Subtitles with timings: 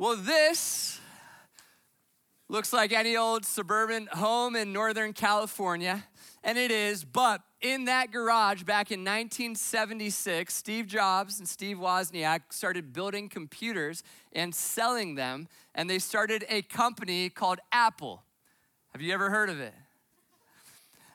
[0.00, 0.98] Well, this
[2.48, 6.06] looks like any old suburban home in Northern California,
[6.42, 12.44] and it is, but in that garage back in 1976, Steve Jobs and Steve Wozniak
[12.48, 14.02] started building computers
[14.32, 18.22] and selling them, and they started a company called Apple.
[18.94, 19.74] Have you ever heard of it?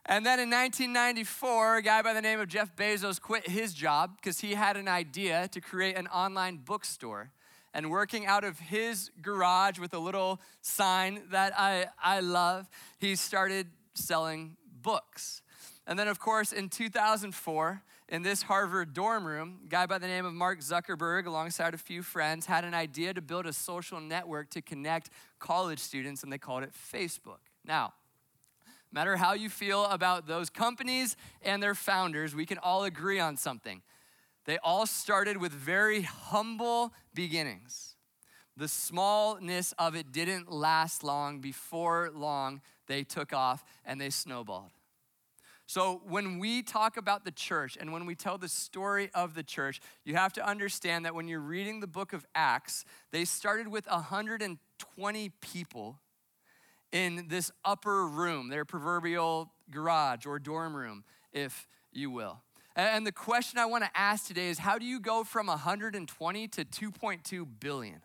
[0.06, 4.18] And then in 1994, a guy by the name of Jeff Bezos quit his job
[4.18, 7.32] because he had an idea to create an online bookstore.
[7.76, 12.70] And working out of his garage with a little sign that I, I love,
[13.00, 15.41] he started selling books.
[15.86, 20.08] And then, of course, in 2004, in this Harvard dorm room, a guy by the
[20.08, 24.00] name of Mark Zuckerberg, alongside a few friends, had an idea to build a social
[24.00, 27.39] network to connect college students, and they called it Facebook.
[27.66, 27.94] Now,
[28.66, 33.20] no matter how you feel about those companies and their founders, we can all agree
[33.20, 33.81] on something.
[34.45, 37.95] They all started with very humble beginnings.
[38.58, 41.41] The smallness of it didn't last long.
[41.41, 44.72] Before long, they took off and they snowballed.
[45.67, 49.42] So, when we talk about the church and when we tell the story of the
[49.42, 53.67] church, you have to understand that when you're reading the book of Acts, they started
[53.67, 56.00] with 120 people
[56.92, 62.42] in this upper room, their proverbial garage or dorm room, if you will.
[62.76, 66.48] And the question I want to ask today is how do you go from 120
[66.50, 68.02] to 2.2 billion?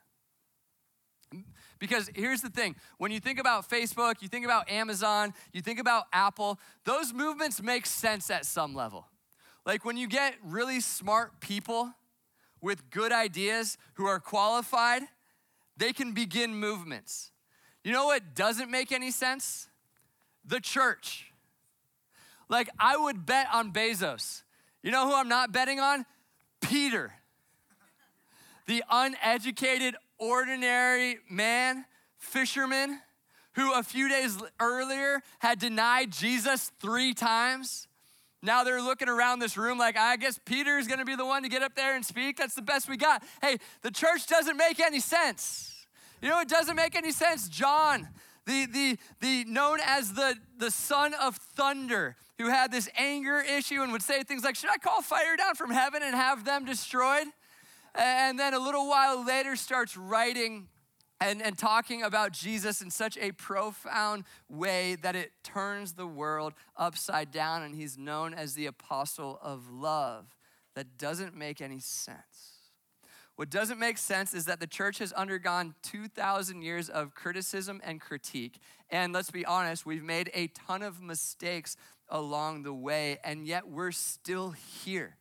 [1.78, 5.80] Because here's the thing when you think about Facebook, you think about Amazon, you think
[5.80, 9.06] about Apple, those movements make sense at some level.
[9.66, 11.92] Like when you get really smart people
[12.60, 15.02] with good ideas who are qualified,
[15.76, 17.32] they can begin movements.
[17.82, 19.68] You know what doesn't make any sense?
[20.44, 21.32] The church.
[22.48, 24.42] Like, I would bet on Bezos.
[24.82, 26.06] You know who I'm not betting on?
[26.60, 27.12] Peter.
[28.66, 31.84] The uneducated, ordinary man,
[32.18, 33.00] fisherman,
[33.54, 37.88] who a few days earlier had denied Jesus three times.
[38.42, 41.48] Now they're looking around this room like, I guess Peter's gonna be the one to
[41.48, 42.36] get up there and speak.
[42.36, 43.22] That's the best we got.
[43.42, 45.86] Hey, the church doesn't make any sense.
[46.22, 47.48] You know, it doesn't make any sense.
[47.48, 48.08] John,
[48.46, 53.82] the, the, the known as the, the son of thunder, who had this anger issue
[53.82, 56.64] and would say things like, Should I call fire down from heaven and have them
[56.64, 57.26] destroyed?
[57.94, 60.68] And then a little while later starts writing
[61.20, 66.54] and, and talking about Jesus in such a profound way that it turns the world
[66.76, 70.34] upside down, and he's known as the apostle of love.
[70.76, 72.60] That doesn't make any sense.
[73.36, 78.00] What doesn't make sense is that the church has undergone 2,000 years of criticism and
[78.00, 78.58] critique.
[78.90, 81.76] And let's be honest, we've made a ton of mistakes
[82.10, 85.16] along the way, and yet we're still here.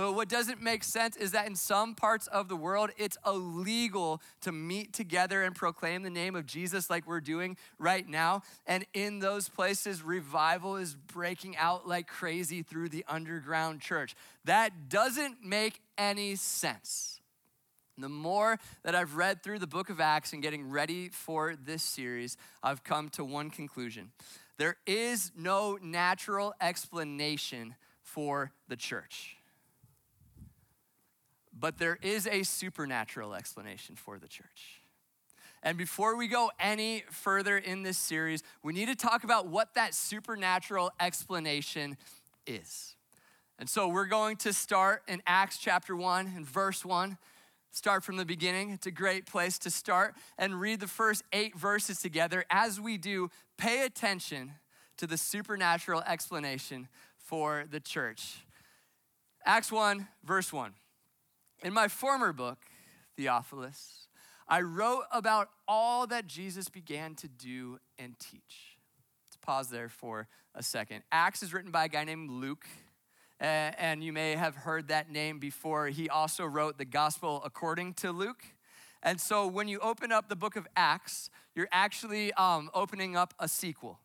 [0.00, 4.22] But what doesn't make sense is that in some parts of the world, it's illegal
[4.40, 8.40] to meet together and proclaim the name of Jesus like we're doing right now.
[8.66, 14.14] And in those places, revival is breaking out like crazy through the underground church.
[14.46, 17.20] That doesn't make any sense.
[17.98, 21.82] The more that I've read through the book of Acts and getting ready for this
[21.82, 24.12] series, I've come to one conclusion.
[24.60, 29.36] There is no natural explanation for the church.
[31.58, 34.82] But there is a supernatural explanation for the church.
[35.62, 39.72] And before we go any further in this series, we need to talk about what
[39.76, 41.96] that supernatural explanation
[42.46, 42.96] is.
[43.58, 47.16] And so we're going to start in Acts chapter 1 and verse 1
[47.70, 48.70] start from the beginning.
[48.70, 52.44] It's a great place to start and read the first eight verses together.
[52.50, 54.52] As we do, pay attention
[54.96, 58.44] to the supernatural explanation for the church.
[59.44, 60.72] Acts 1, verse 1.
[61.62, 62.58] In my former book,
[63.16, 64.08] Theophilus,
[64.48, 68.76] I wrote about all that Jesus began to do and teach.
[69.28, 71.02] Let's pause there for a second.
[71.12, 72.66] Acts is written by a guy named Luke
[73.40, 75.88] and you may have heard that name before.
[75.88, 78.44] He also wrote the Gospel according to Luke.
[79.02, 83.32] And so when you open up the book of Acts, you're actually um, opening up
[83.38, 83.98] a sequel.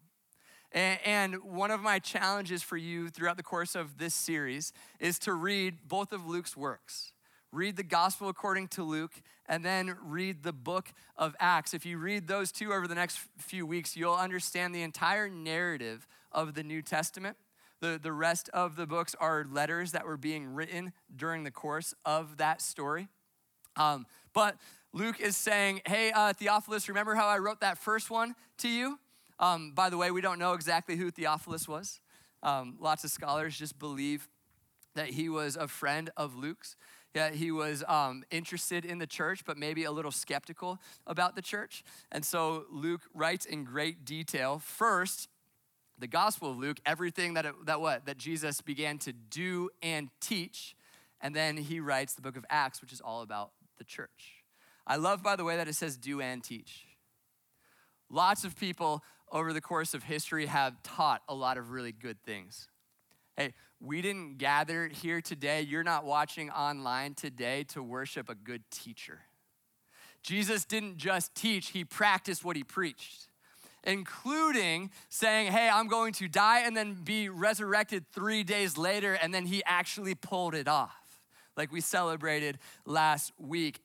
[0.72, 5.34] And one of my challenges for you throughout the course of this series is to
[5.34, 7.14] read both of Luke's works.
[7.54, 11.74] Read the gospel according to Luke, and then read the book of Acts.
[11.74, 16.06] If you read those two over the next few weeks, you'll understand the entire narrative
[16.34, 17.38] of the New Testament.
[17.82, 21.94] The, the rest of the books are letters that were being written during the course
[22.06, 23.10] of that story.
[23.76, 24.58] Um, but
[24.94, 29.00] Luke is saying, Hey, uh, Theophilus, remember how I wrote that first one to you?
[29.40, 32.00] Um, by the way, we don't know exactly who Theophilus was.
[32.42, 34.30] Um, lots of scholars just believe
[34.96, 36.78] that he was a friend of Luke's.
[37.14, 41.42] Yeah, he was um, interested in the church, but maybe a little skeptical about the
[41.42, 41.84] church.
[42.12, 45.30] And so Luke writes in great detail first,
[45.98, 48.06] the Gospel of Luke, everything that, it, that what?
[48.06, 50.76] That Jesus began to do and teach.
[51.22, 54.44] And then he writes the book of Acts, which is all about the church.
[54.86, 56.86] I love, by the way, that it says do and teach.
[58.10, 62.22] Lots of people over the course of history have taught a lot of really good
[62.24, 62.68] things.
[63.36, 68.64] Hey, we didn't gather here today, you're not watching online today to worship a good
[68.72, 69.22] teacher.
[70.24, 73.28] Jesus didn't just teach, he practiced what he preached,
[73.86, 79.34] including saying, Hey, I'm going to die and then be resurrected three days later, and
[79.34, 81.22] then he actually pulled it off,
[81.56, 83.80] like we celebrated last week.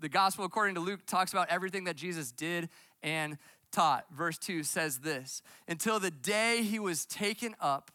[0.00, 2.68] The gospel, according to Luke, talks about everything that Jesus did
[3.02, 3.38] and
[3.72, 4.04] taught.
[4.12, 7.90] Verse 2 says this Until the day he was taken up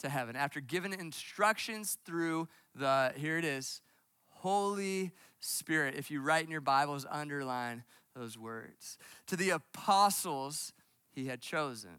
[0.00, 3.80] to heaven, after giving instructions through the, here it is,
[4.28, 5.94] Holy Spirit.
[5.96, 7.84] If you write in your Bibles, underline
[8.14, 8.98] those words.
[9.28, 10.72] To the apostles
[11.16, 11.96] he had chosen.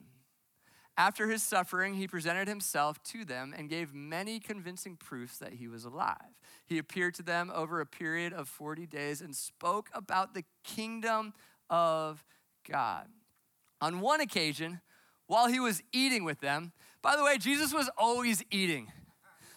[0.95, 5.67] After his suffering, he presented himself to them and gave many convincing proofs that he
[5.67, 6.39] was alive.
[6.65, 11.33] He appeared to them over a period of 40 days and spoke about the kingdom
[11.69, 12.23] of
[12.67, 13.07] God.
[13.81, 14.81] On one occasion,
[15.27, 16.71] while he was eating with them,
[17.01, 18.91] by the way, Jesus was always eating.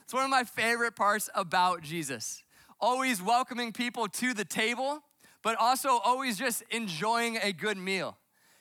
[0.02, 2.44] It's one of my favorite parts about Jesus.
[2.80, 5.00] Always welcoming people to the table,
[5.42, 8.18] but also always just enjoying a good meal.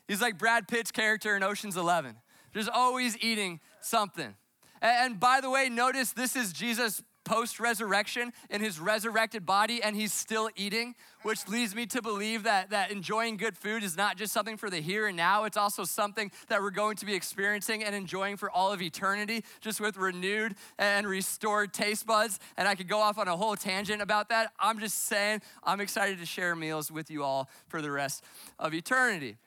[0.10, 2.16] He's like Brad Pitt's character in Ocean's 11,
[2.52, 4.34] just always eating something.
[4.82, 9.96] And by the way, notice this is Jesus post resurrection in his resurrected body and
[9.96, 14.18] he's still eating, which leads me to believe that, that enjoying good food is not
[14.18, 17.14] just something for the here and now, it's also something that we're going to be
[17.14, 22.40] experiencing and enjoying for all of eternity, just with renewed and restored taste buds.
[22.58, 24.52] And I could go off on a whole tangent about that.
[24.60, 28.24] I'm just saying, I'm excited to share meals with you all for the rest
[28.58, 29.38] of eternity.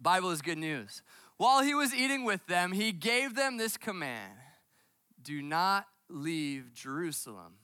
[0.00, 1.02] Bible is good news.
[1.36, 4.34] While he was eating with them, he gave them this command
[5.22, 7.54] do not leave Jerusalem,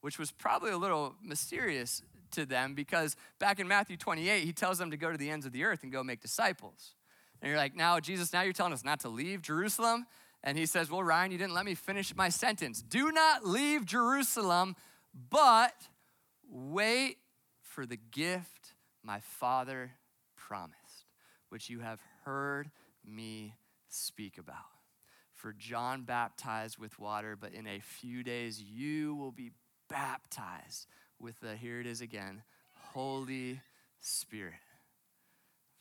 [0.00, 4.78] which was probably a little mysterious to them because back in Matthew 28, he tells
[4.78, 6.94] them to go to the ends of the earth and go make disciples.
[7.40, 10.06] And you're like, now, Jesus, now you're telling us not to leave Jerusalem?
[10.42, 12.80] And he says, Well, Ryan, you didn't let me finish my sentence.
[12.80, 14.76] Do not leave Jerusalem,
[15.30, 15.74] but
[16.48, 17.18] wait
[17.60, 19.92] for the gift my Father
[20.36, 20.76] promised,
[21.48, 22.70] which you have heard
[23.04, 23.54] me
[23.88, 24.56] speak about.
[25.34, 29.52] For John baptized with water, but in a few days you will be
[29.88, 30.86] baptized
[31.20, 33.60] with the, here it is again, Holy
[34.00, 34.54] Spirit.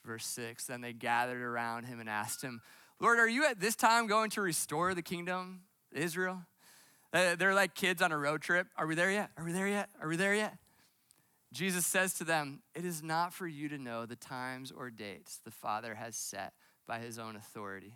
[0.06, 2.62] Verse 6 Then they gathered around him and asked him,
[3.00, 6.44] Lord, are you at this time going to restore the kingdom, Israel?
[7.12, 8.68] Uh, they're like kids on a road trip.
[8.78, 9.32] Are we there yet?
[9.38, 9.90] Are we there yet?
[10.02, 10.58] Are we there yet?
[11.56, 15.40] Jesus says to them, It is not for you to know the times or dates
[15.44, 16.54] the Father has set
[16.86, 17.94] by his own authority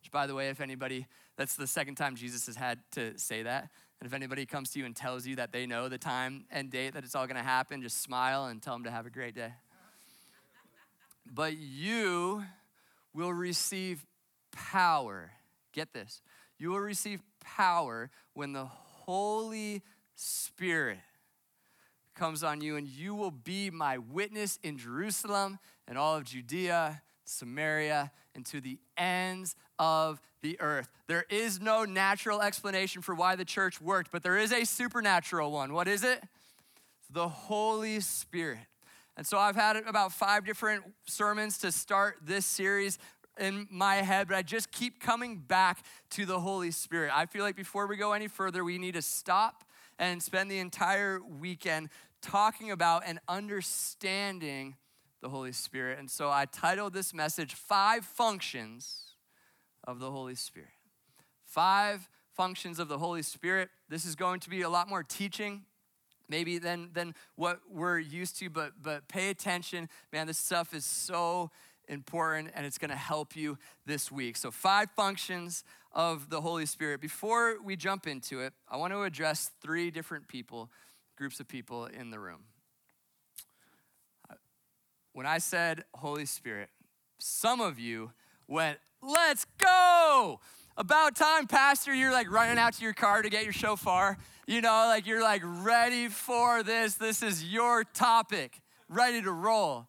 [0.00, 1.06] which, by the way, if anybody,
[1.36, 3.68] that's the second time Jesus has had to say that.
[4.00, 6.70] And if anybody comes to you and tells you that they know the time and
[6.70, 9.10] date that it's all going to happen, just smile and tell them to have a
[9.10, 9.52] great day.
[11.30, 12.44] But you
[13.12, 14.06] will receive
[14.52, 15.32] power.
[15.72, 16.22] Get this.
[16.58, 19.82] You will receive power when the Holy
[20.14, 20.98] Spirit
[22.18, 27.02] comes on you, and you will be my witness in Jerusalem and all of Judea,
[27.24, 30.88] Samaria, and to the ends of the earth.
[31.06, 35.52] There is no natural explanation for why the church worked, but there is a supernatural
[35.52, 35.72] one.
[35.72, 36.22] What is it?
[37.10, 38.66] The Holy Spirit.
[39.16, 42.98] And so I've had about five different sermons to start this series
[43.38, 47.12] in my head, but I just keep coming back to the Holy Spirit.
[47.14, 49.64] I feel like before we go any further, we need to stop
[49.98, 51.88] and spend the entire weekend
[52.22, 54.76] talking about and understanding
[55.20, 55.98] the Holy Spirit.
[55.98, 59.14] And so I titled this message, Five Functions
[59.84, 60.70] of the Holy Spirit.
[61.44, 63.68] Five functions of the Holy Spirit.
[63.88, 65.64] This is going to be a lot more teaching
[66.28, 70.84] maybe than than what we're used to but but pay attention man this stuff is
[70.84, 71.50] so
[71.88, 73.56] important and it's going to help you
[73.86, 78.76] this week so five functions of the holy spirit before we jump into it i
[78.76, 80.70] want to address three different people
[81.18, 82.44] groups of people in the room
[85.12, 86.70] when i said holy spirit
[87.18, 88.12] some of you
[88.46, 90.40] went Let's go.
[90.76, 94.18] About time, Pastor, you're like running out to your car to get your shofar.
[94.46, 96.94] You know, like you're like ready for this.
[96.94, 99.86] This is your topic, ready to roll.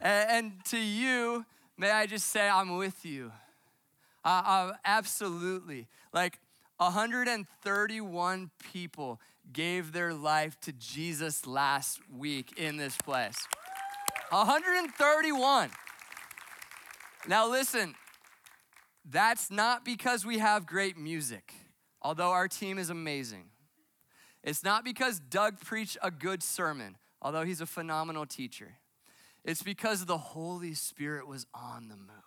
[0.00, 1.44] And, and to you,
[1.78, 3.32] may I just say, I'm with you.
[4.24, 5.88] Uh, uh, absolutely.
[6.12, 6.38] Like
[6.78, 9.20] 131 people
[9.52, 13.36] gave their life to Jesus last week in this place.
[14.30, 15.70] 131.
[17.28, 17.94] Now, listen,
[19.04, 21.52] that's not because we have great music,
[22.00, 23.46] although our team is amazing.
[24.42, 28.78] It's not because Doug preached a good sermon, although he's a phenomenal teacher.
[29.44, 32.24] It's because the Holy Spirit was on the move.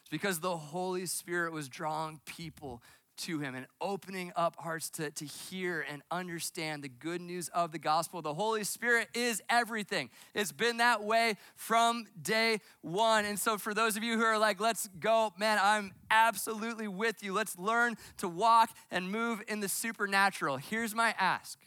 [0.00, 2.82] It's because the Holy Spirit was drawing people
[3.16, 7.72] to him and opening up hearts to, to hear and understand the good news of
[7.72, 8.22] the gospel.
[8.22, 10.10] The Holy Spirit is everything.
[10.34, 13.24] It's been that way from day one.
[13.24, 17.22] And so, for those of you who are like, let's go, man, I'm absolutely with
[17.22, 17.32] you.
[17.32, 20.56] Let's learn to walk and move in the supernatural.
[20.56, 21.58] Here's my ask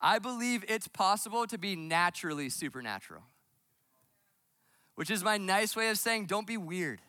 [0.00, 3.22] I believe it's possible to be naturally supernatural,
[4.94, 7.00] which is my nice way of saying don't be weird.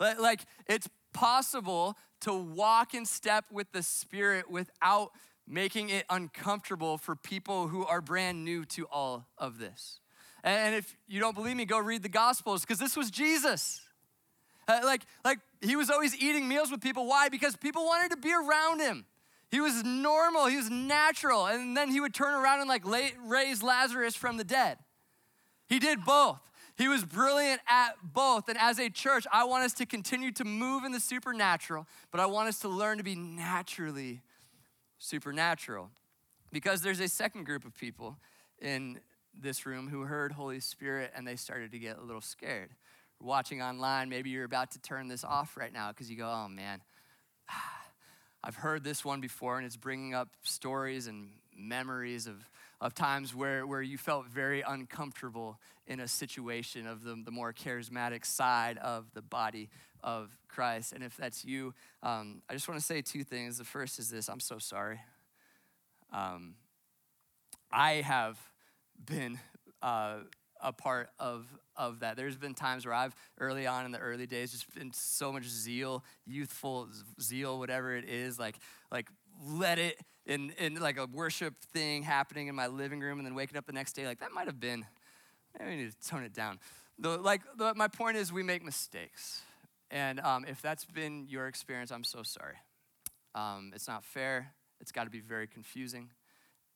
[0.00, 5.10] Like, it's possible to walk in step with the Spirit without
[5.46, 10.00] making it uncomfortable for people who are brand new to all of this.
[10.42, 13.82] And if you don't believe me, go read the Gospels, because this was Jesus.
[14.66, 17.06] Uh, like, like he was always eating meals with people.
[17.06, 17.28] Why?
[17.28, 19.04] Because people wanted to be around him.
[19.50, 22.84] He was normal, he was natural, and then he would turn around and like
[23.26, 24.78] raise Lazarus from the dead.
[25.68, 26.38] He did both.
[26.80, 28.48] He was brilliant at both.
[28.48, 32.22] And as a church, I want us to continue to move in the supernatural, but
[32.22, 34.22] I want us to learn to be naturally
[34.96, 35.90] supernatural.
[36.50, 38.16] Because there's a second group of people
[38.62, 38.98] in
[39.38, 42.70] this room who heard Holy Spirit and they started to get a little scared.
[43.20, 46.48] Watching online, maybe you're about to turn this off right now because you go, oh
[46.48, 46.80] man,
[48.42, 52.36] I've heard this one before and it's bringing up stories and memories of
[52.80, 57.52] of times where, where you felt very uncomfortable in a situation of the, the more
[57.52, 59.68] charismatic side of the body
[60.02, 60.92] of Christ.
[60.92, 63.58] And if that's you, um, I just want to say two things.
[63.58, 65.00] The first is this I'm so sorry.
[66.12, 66.54] Um,
[67.70, 68.38] I have
[69.04, 69.38] been
[69.82, 70.18] uh,
[70.60, 71.46] a part of,
[71.76, 72.16] of that.
[72.16, 75.44] There's been times where I've, early on in the early days, just been so much
[75.44, 76.88] zeal, youthful
[77.20, 78.56] zeal, whatever it is, like,
[78.90, 79.08] like
[79.48, 83.34] let it in, in like a worship thing happening in my living room and then
[83.34, 84.84] waking up the next day, like that might have been,
[85.58, 86.58] maybe I need to tone it down.
[86.98, 89.42] The, like, the, my point is, we make mistakes.
[89.90, 92.56] And um, if that's been your experience, I'm so sorry.
[93.34, 94.52] Um, it's not fair.
[94.80, 96.10] It's got to be very confusing.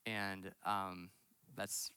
[0.06, 1.10] And um,
[1.56, 1.90] that's,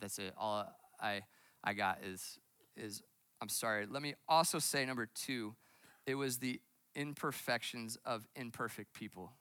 [0.00, 0.32] that's it.
[0.36, 0.66] All
[1.00, 1.20] I,
[1.62, 2.38] I got is,
[2.76, 3.02] is
[3.40, 3.86] I'm sorry.
[3.88, 5.54] Let me also say, number two,
[6.06, 6.60] it was the
[6.94, 9.32] imperfections of imperfect people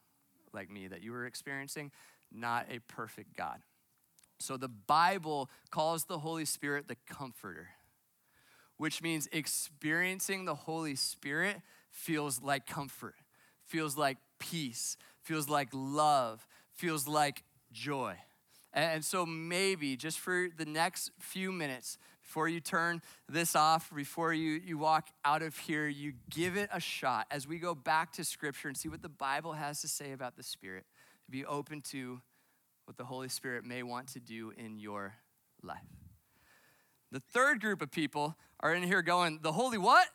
[0.54, 1.92] like me that you were experiencing,
[2.32, 3.60] not a perfect God.
[4.40, 7.70] So the Bible calls the Holy Spirit the comforter,
[8.78, 11.58] which means experiencing the Holy Spirit
[11.92, 13.16] feels like comfort,
[13.66, 18.16] feels like peace, feels like love, feels like joy.
[18.72, 21.98] And so maybe just for the next few minutes,
[22.30, 26.70] before you turn this off, before you, you walk out of here, you give it
[26.72, 29.88] a shot as we go back to Scripture and see what the Bible has to
[29.88, 30.86] say about the Spirit.
[31.28, 32.22] Be open to
[32.86, 35.16] what the Holy Spirit may want to do in your
[35.64, 35.80] life.
[37.12, 40.08] The third group of people are in here going, The Holy what?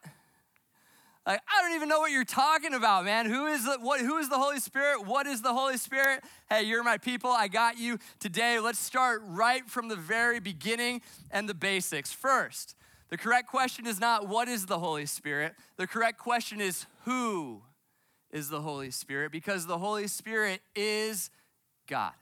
[1.27, 3.25] Like, I don't even know what you're talking about, man.
[3.25, 5.07] Who is the, what, who is the Holy Spirit?
[5.07, 6.23] What is the Holy Spirit?
[6.51, 7.31] Hey, you're my people.
[7.31, 8.61] I got you today.
[8.61, 11.01] Let's start right from the very beginning
[11.31, 12.13] and the basics.
[12.13, 12.77] First,
[13.09, 15.55] the correct question is not what is the Holy Spirit?
[15.77, 17.63] The correct question is who
[18.31, 19.33] is the Holy Spirit?
[19.33, 21.31] Because the Holy Spirit is
[21.87, 22.13] God.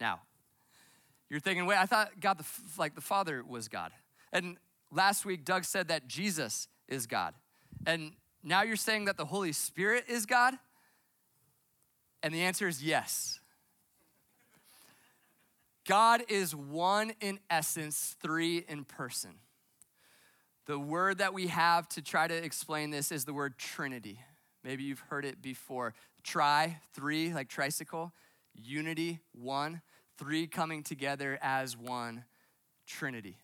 [0.00, 0.20] Now,
[1.28, 2.44] you're thinking, wait, I thought God, the,
[2.78, 3.92] like the Father was God.
[4.32, 4.56] And
[4.90, 7.34] last week, Doug said that Jesus is God.
[7.86, 10.54] And now you're saying that the Holy Spirit is God?
[12.22, 13.40] And the answer is yes.
[15.86, 19.32] God is one in essence, three in person.
[20.66, 24.20] The word that we have to try to explain this is the word Trinity.
[24.62, 25.94] Maybe you've heard it before.
[26.22, 28.12] Tri, three, like tricycle.
[28.54, 29.80] Unity, one.
[30.18, 32.24] Three coming together as one.
[32.86, 33.38] Trinity.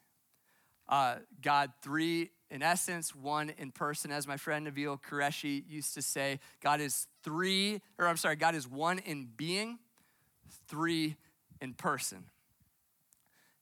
[0.89, 4.11] Uh, God, three in essence, one in person.
[4.11, 8.55] As my friend Nabil Qureshi used to say, God is three, or I'm sorry, God
[8.55, 9.79] is one in being,
[10.69, 11.17] three
[11.61, 12.25] in person.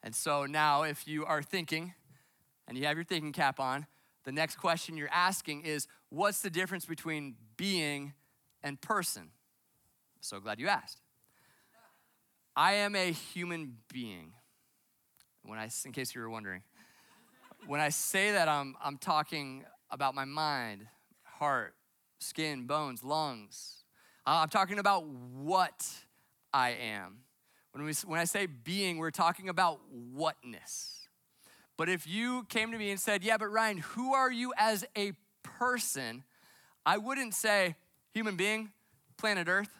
[0.02, 1.94] And so now, if you are thinking,
[2.68, 3.86] and you have your thinking cap on,
[4.24, 8.12] the next question you're asking is what's the difference between being
[8.62, 9.30] and person?
[10.20, 11.00] So glad you asked.
[12.56, 14.32] I am a human being.
[15.42, 16.62] When I, in case you were wondering,
[17.66, 20.87] when I say that, I'm, I'm talking about my mind,
[21.25, 21.75] heart,
[22.18, 23.85] skin, bones, lungs.
[24.26, 25.87] Uh, I'm talking about what
[26.52, 27.18] I am.
[27.73, 29.80] When, we, when I say being, we're talking about
[30.12, 31.09] whatness.
[31.76, 34.85] But if you came to me and said, Yeah, but Ryan, who are you as
[34.97, 36.23] a person?
[36.87, 37.75] I wouldn't say
[38.12, 38.71] human being,
[39.16, 39.71] planet Earth.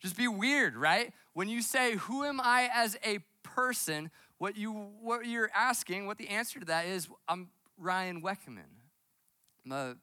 [0.00, 1.12] Just be weird, right?
[1.32, 4.10] When you say, Who am I as a person?
[4.44, 7.48] What, you, what you're asking, what the answer to that is, I'm
[7.78, 8.68] Ryan Weckerman.
[9.64, 9.94] I'm a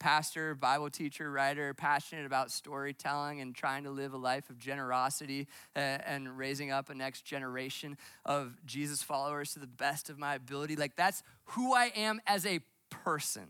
[0.00, 5.46] pastor, Bible teacher, writer, passionate about storytelling and trying to live a life of generosity
[5.76, 10.34] uh, and raising up a next generation of Jesus followers to the best of my
[10.34, 10.74] ability.
[10.74, 12.58] Like, that's who I am as a
[12.90, 13.46] person.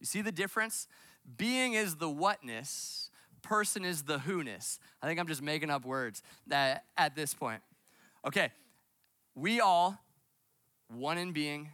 [0.00, 0.88] You see the difference?
[1.36, 3.10] Being is the whatness,
[3.42, 4.80] person is the who-ness.
[5.00, 7.62] I think I'm just making up words that at this point.
[8.26, 8.50] Okay,
[9.34, 9.98] we all,
[10.88, 11.70] one in being,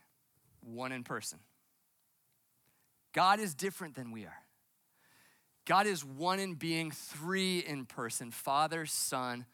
[0.61, 1.39] one in person.
[3.13, 4.39] God is different than we are.
[5.65, 9.47] God is one in being, three in person Father, Son,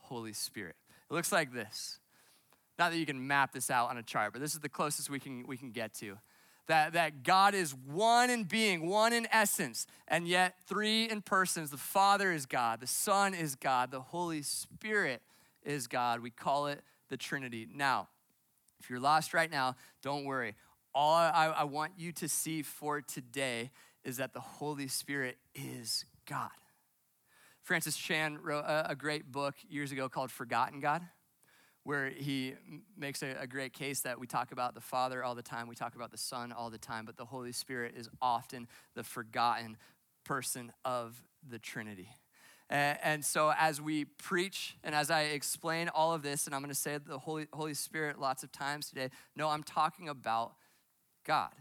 [0.00, 0.76] Holy Spirit.
[1.10, 1.98] It looks like this.
[2.78, 5.10] Not that you can map this out on a chart, but this is the closest
[5.10, 6.18] we can, we can get to.
[6.68, 11.70] That, that God is one in being, one in essence, and yet three in persons.
[11.70, 15.22] The Father is God, the Son is God, the Holy Spirit
[15.64, 16.20] is God.
[16.20, 16.80] We call it
[17.12, 17.68] the Trinity.
[17.72, 18.08] Now,
[18.80, 20.56] if you're lost right now, don't worry
[20.94, 23.70] all I, I want you to see for today
[24.04, 26.50] is that the Holy Spirit is God.
[27.62, 31.02] Francis Chan wrote a, a great book years ago called Forgotten God,
[31.84, 32.54] where he
[32.96, 35.74] makes a, a great case that we talk about the Father all the time, we
[35.74, 39.76] talk about the Son all the time, but the Holy Spirit is often the forgotten
[40.24, 42.08] person of the Trinity.
[42.72, 46.70] And, so, as we preach and as I explain all of this, and I'm going
[46.70, 50.54] to say the Holy, Holy Spirit lots of times today, no, I'm talking about
[51.26, 51.52] God.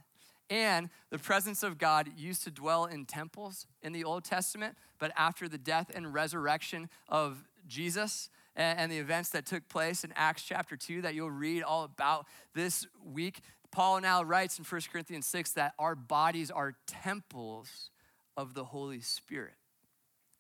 [0.50, 5.12] And the presence of God used to dwell in temples in the Old Testament, but
[5.18, 10.44] after the death and resurrection of Jesus and the events that took place in Acts
[10.44, 15.26] chapter 2 that you'll read all about this week, Paul now writes in 1 Corinthians
[15.26, 17.90] 6 that our bodies are temples
[18.38, 19.56] of the Holy Spirit,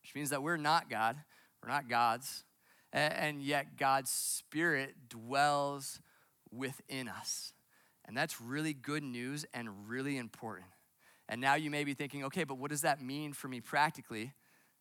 [0.02, 1.18] which means that we're not God,
[1.62, 2.44] we're not God's,
[2.94, 6.00] and yet God's Spirit dwells
[6.52, 7.54] within us.
[8.06, 10.68] And that's really good news and really important.
[11.30, 14.34] And now you may be thinking, okay, but what does that mean for me practically?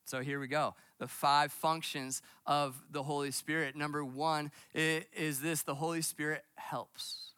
[0.04, 0.74] So here we go.
[0.98, 3.76] The five functions of the Holy Spirit.
[3.76, 7.35] Number one is this the Holy Spirit helps.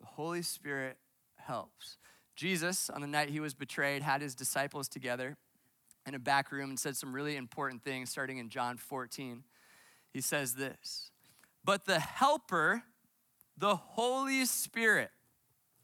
[0.00, 0.96] The Holy Spirit
[1.36, 1.98] helps.
[2.34, 5.36] Jesus, on the night he was betrayed, had his disciples together
[6.06, 9.44] in a back room and said some really important things starting in John 14.
[10.12, 11.10] He says this
[11.64, 12.82] But the Helper,
[13.56, 15.10] the Holy Spirit.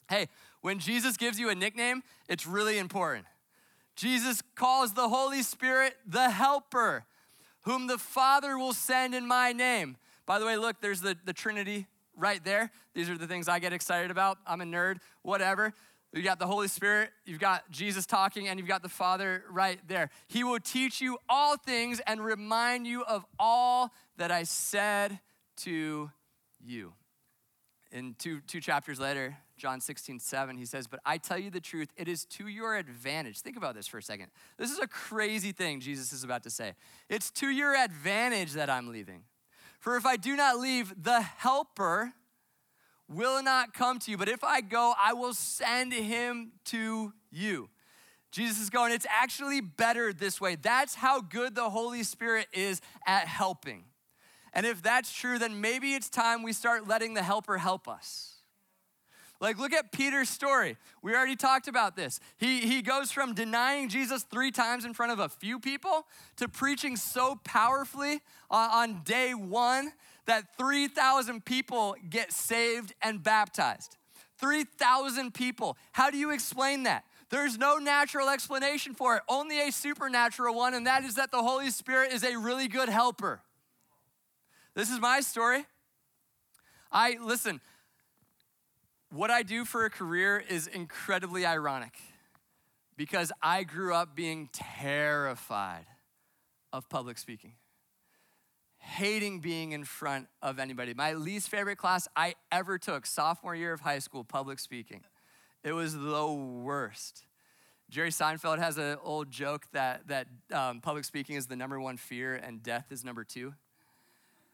[0.08, 0.28] Hey,
[0.60, 3.26] when Jesus gives you a nickname, it's really important.
[3.96, 7.06] Jesus calls the Holy Spirit the Helper,
[7.62, 9.96] whom the Father will send in my name.
[10.26, 12.70] By the way, look, there's the, the Trinity right there.
[12.94, 14.38] These are the things I get excited about.
[14.46, 15.72] I'm a nerd, whatever.
[16.16, 19.78] You got the Holy Spirit, you've got Jesus talking, and you've got the Father right
[19.86, 20.08] there.
[20.28, 25.20] He will teach you all things and remind you of all that I said
[25.58, 26.10] to
[26.64, 26.94] you.
[27.92, 31.60] In two, two chapters later, John 16, 7, he says, But I tell you the
[31.60, 33.40] truth, it is to your advantage.
[33.40, 34.28] Think about this for a second.
[34.56, 36.72] This is a crazy thing Jesus is about to say.
[37.10, 39.24] It's to your advantage that I'm leaving.
[39.80, 42.14] For if I do not leave, the helper
[43.08, 44.16] will not come to you.
[44.16, 47.68] But if I go, I will send him to you.
[48.32, 50.56] Jesus is going, it's actually better this way.
[50.56, 53.84] That's how good the Holy Spirit is at helping.
[54.52, 58.32] And if that's true, then maybe it's time we start letting the helper help us.
[59.38, 60.78] Like, look at Peter's story.
[61.02, 62.20] We already talked about this.
[62.38, 66.48] He, he goes from denying Jesus three times in front of a few people to
[66.48, 69.92] preaching so powerfully on, on day one
[70.26, 73.96] that 3,000 people get saved and baptized.
[74.38, 75.76] 3,000 people.
[75.92, 77.04] How do you explain that?
[77.30, 81.42] There's no natural explanation for it, only a supernatural one, and that is that the
[81.42, 83.40] Holy Spirit is a really good helper.
[84.74, 85.64] This is my story.
[86.92, 87.60] I, listen,
[89.10, 91.94] what I do for a career is incredibly ironic
[92.96, 95.86] because I grew up being terrified
[96.72, 97.54] of public speaking,
[98.86, 100.94] hating being in front of anybody.
[100.94, 105.02] My least favorite class I ever took, sophomore year of high school, public speaking.
[105.64, 107.24] It was the worst.
[107.90, 111.96] Jerry Seinfeld has an old joke that, that um, public speaking is the number one
[111.96, 113.54] fear and death is number two.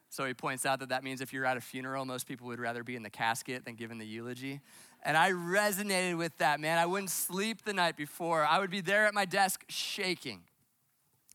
[0.09, 2.61] So he points out that that means if you're at a funeral, most people would
[2.61, 4.61] rather be in the casket than giving the eulogy.
[5.03, 6.79] And I resonated with that, man.
[6.79, 8.45] I wouldn't sleep the night before.
[8.45, 10.41] I would be there at my desk shaking.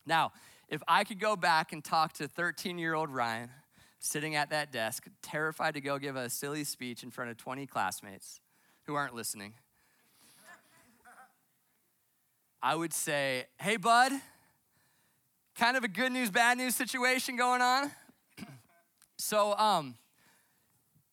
[0.04, 0.32] Now,
[0.68, 3.50] if I could go back and talk to 13 year old Ryan
[3.98, 7.66] sitting at that desk, terrified to go give a silly speech in front of 20
[7.66, 8.40] classmates
[8.84, 9.54] who aren't listening,
[12.62, 14.12] I would say, hey, bud,
[15.56, 17.90] kind of a good news, bad news situation going on.
[19.16, 19.94] so, um,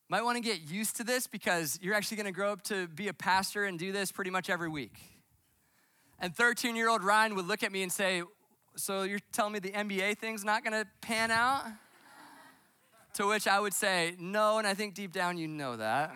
[0.10, 2.88] might want to get used to this because you're actually going to grow up to
[2.88, 4.98] be a pastor and do this pretty much every week.
[6.20, 8.24] And 13 year old Ryan would look at me and say,
[8.78, 11.66] So you're telling me the NBA thing's not to pan out?
[13.14, 16.14] to which I would say, No, and I think deep down you know that.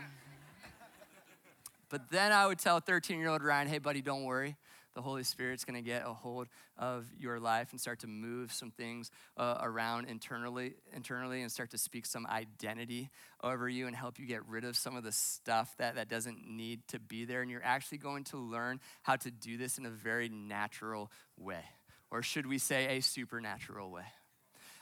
[1.90, 4.58] but then I would tell 13 year old Ryan, Hey, buddy, don't worry
[4.96, 8.70] the Holy Spirit's to get a hold of your life and start to move some
[8.70, 13.10] things uh, around internally, internally and start to speak some identity
[13.42, 16.46] over you and help you get rid of some of the stuff that, that doesn't
[16.46, 17.42] need to be there.
[17.42, 21.64] And you're actually going to learn how to do this in a very natural way.
[22.12, 24.06] Or should we say a supernatural way?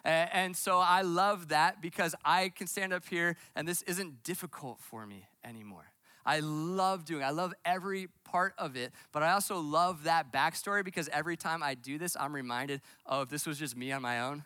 [0.06, 4.80] And so I love that because I can stand up here and this isn't difficult
[4.80, 5.92] for me anymore.
[6.26, 7.24] I love doing.
[7.24, 11.64] I love every part of it, but I also love that backstory because every time
[11.64, 14.44] I do this, I'm reminded, oh, if this was just me on my own,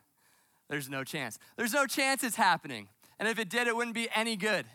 [0.70, 1.38] there's no chance.
[1.58, 2.88] There's no chance it's happening.
[3.20, 4.66] And if it did, it wouldn't be any good.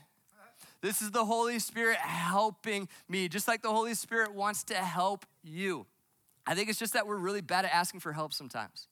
[0.83, 5.27] This is the Holy Spirit helping me, just like the Holy Spirit wants to help
[5.43, 5.87] you.
[6.47, 8.89] I think it's just that we're really bad at asking for help sometimes.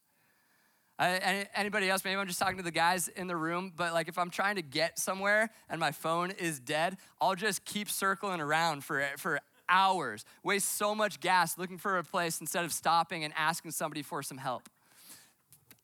[0.98, 2.04] Anybody else?
[2.04, 4.56] Maybe I'm just talking to the guys in the room, but like if I'm trying
[4.56, 9.40] to get somewhere and my phone is dead, I'll just keep circling around for, for
[9.68, 14.02] hours, waste so much gas looking for a place instead of stopping and asking somebody
[14.02, 14.68] for some help.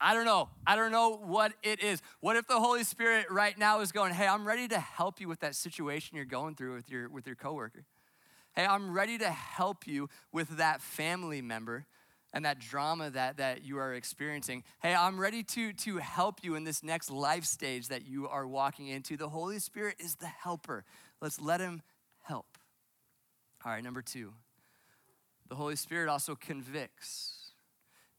[0.01, 0.49] I don't know.
[0.67, 2.01] I don't know what it is.
[2.21, 5.29] What if the Holy Spirit right now is going, "Hey, I'm ready to help you
[5.29, 7.85] with that situation you're going through with your with your coworker.
[8.55, 11.87] Hey, I'm ready to help you with that family member
[12.33, 14.65] and that drama that, that you are experiencing.
[14.81, 18.47] Hey, I'm ready to, to help you in this next life stage that you are
[18.47, 19.17] walking into.
[19.17, 20.85] The Holy Spirit is the helper.
[21.21, 21.83] Let's let him
[22.23, 22.59] help.
[23.65, 24.33] All right, number two,
[25.49, 27.53] the Holy Spirit also convicts.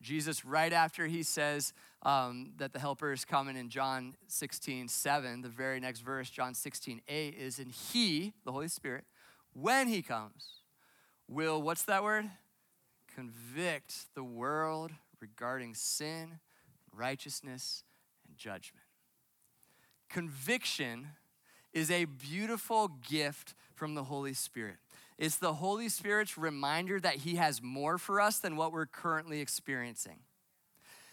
[0.02, 5.42] Jesus, right after he says um, that the helper is coming in John 16, 7,
[5.42, 9.06] the very next verse, John 16, 8, is, and he, the Holy Spirit,
[9.54, 10.62] when he comes,
[11.28, 12.30] will, what's that word?
[13.14, 16.40] convict the world regarding sin,
[16.94, 17.84] righteousness,
[18.28, 18.86] and judgment.
[20.10, 21.10] Conviction
[21.74, 24.78] is a beautiful gift from the Holy Spirit.
[25.18, 29.40] It's the Holy Spirit's reminder that He has more for us than what we're currently
[29.40, 30.20] experiencing.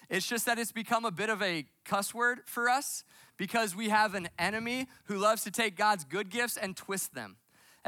[0.08, 3.04] It's just that it's become a bit of a cuss word for us
[3.36, 7.36] because we have an enemy who loves to take God's good gifts and twist them.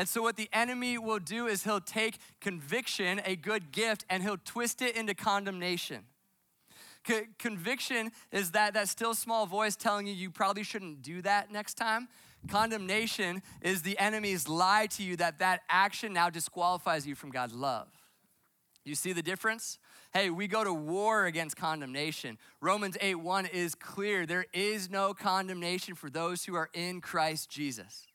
[0.00, 4.22] And so, what the enemy will do is he'll take conviction, a good gift, and
[4.22, 6.04] he'll twist it into condemnation.
[7.38, 11.74] Conviction is that, that still small voice telling you you probably shouldn't do that next
[11.74, 12.08] time.
[12.48, 17.54] Condemnation is the enemy's lie to you that that action now disqualifies you from God's
[17.54, 17.88] love.
[18.86, 19.78] You see the difference?
[20.14, 22.38] Hey, we go to war against condemnation.
[22.62, 24.24] Romans 8 1 is clear.
[24.24, 28.06] There is no condemnation for those who are in Christ Jesus.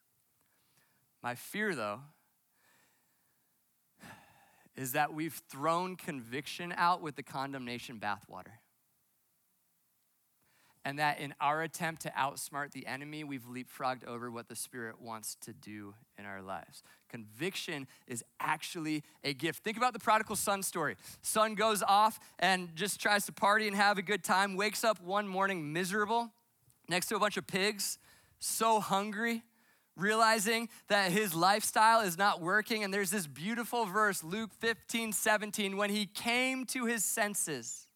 [1.25, 2.01] My fear, though,
[4.75, 8.59] is that we've thrown conviction out with the condemnation bathwater.
[10.85, 15.01] And that in our attempt to outsmart the enemy, we've leapfrogged over what the Spirit
[15.01, 16.83] wants to do in our lives.
[17.09, 19.63] Conviction is actually a gift.
[19.63, 20.95] Think about the prodigal son story.
[21.23, 25.01] Son goes off and just tries to party and have a good time, wakes up
[25.01, 26.29] one morning miserable
[26.87, 27.97] next to a bunch of pigs,
[28.37, 29.41] so hungry
[29.95, 32.83] realizing that his lifestyle is not working.
[32.83, 37.87] And there's this beautiful verse, Luke 15, 17, when he came to his senses.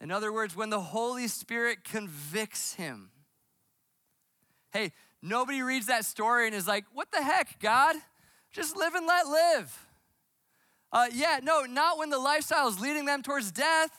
[0.00, 3.10] In other words, when the Holy Spirit convicts him.
[4.72, 4.92] Hey,
[5.22, 7.96] nobody reads that story and is like, what the heck, God?
[8.52, 9.86] Just live and let live.
[10.92, 13.90] Uh, yeah, no, not when the lifestyle is leading them towards death,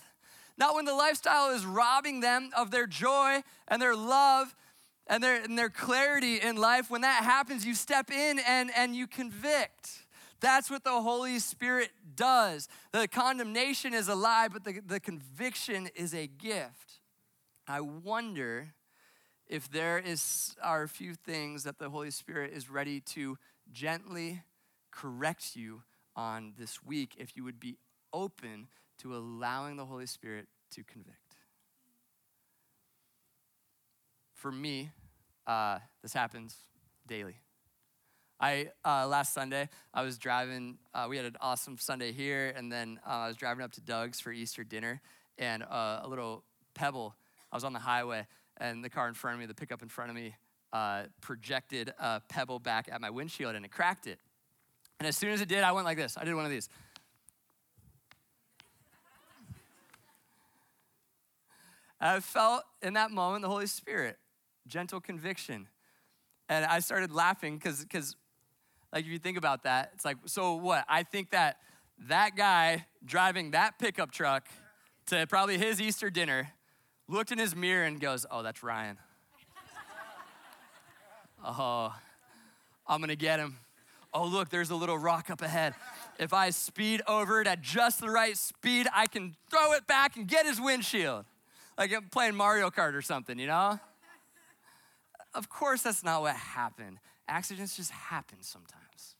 [0.57, 4.55] not when the lifestyle is robbing them of their joy and their love
[5.09, 8.95] and their, and their clarity in life, when that happens, you step in and, and
[8.95, 10.05] you convict.
[10.39, 12.69] That's what the Holy Spirit does.
[12.93, 17.01] The condemnation is a lie, but the, the conviction is a gift.
[17.67, 18.69] I wonder
[19.47, 23.37] if there is are a few things that the Holy Spirit is ready to
[23.73, 24.43] gently
[24.91, 25.81] correct you
[26.15, 27.77] on this week if you would be
[28.13, 28.67] open
[28.99, 31.29] to allowing the Holy Spirit to convict.
[34.39, 34.89] for me,
[35.49, 36.55] uh, this happens
[37.07, 37.35] daily.
[38.39, 40.77] I uh, last Sunday I was driving.
[40.93, 43.81] Uh, we had an awesome Sunday here, and then uh, I was driving up to
[43.81, 45.01] Doug's for Easter dinner,
[45.39, 46.43] and uh, a little
[46.75, 47.15] pebble.
[47.51, 49.89] I was on the highway, and the car in front of me, the pickup in
[49.89, 50.35] front of me,
[50.71, 54.19] uh, projected a pebble back at my windshield, and it cracked it.
[54.99, 56.15] And as soon as it did, I went like this.
[56.15, 56.69] I did one of these.
[61.99, 64.17] I felt in that moment the Holy Spirit,
[64.67, 65.67] gentle conviction.
[66.47, 68.15] And I started laughing because, because,
[68.91, 70.85] like, if you think about that, it's like, so what?
[70.87, 71.57] I think that
[72.07, 74.47] that guy driving that pickup truck
[75.07, 76.49] to probably his Easter dinner
[77.07, 78.97] looked in his mirror and goes, oh, that's Ryan.
[81.45, 81.93] oh,
[82.87, 83.57] I'm gonna get him.
[84.11, 85.75] Oh, look, there's a little rock up ahead.
[86.17, 90.17] If I speed over it at just the right speed, I can throw it back
[90.17, 91.25] and get his windshield
[91.79, 93.79] like I'm playing Mario Kart or something, you know?
[95.33, 96.99] Of course, that's not what happened.
[97.27, 99.15] Accidents just happen sometimes.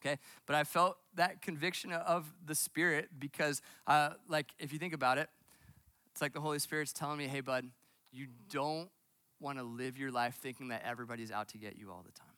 [0.00, 0.18] Okay?
[0.46, 5.18] But I felt that conviction of the Spirit because, uh, like, if you think about
[5.18, 5.28] it,
[6.12, 7.66] it's like the Holy Spirit's telling me, hey, bud,
[8.12, 8.88] you don't
[9.40, 12.28] want to live your life thinking that everybody's out to get you all the time.